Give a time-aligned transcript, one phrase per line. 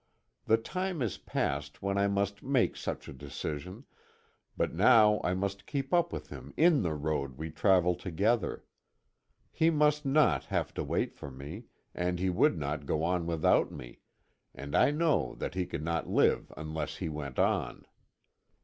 [0.47, 3.85] The time is past when I must make such a decision,
[4.57, 8.65] but now I must keep up with him in the road we travel together.
[9.51, 13.71] He must not have to wait for me and he would not go on without
[13.71, 13.99] me
[14.55, 17.85] and I know that he could not live unless he went on.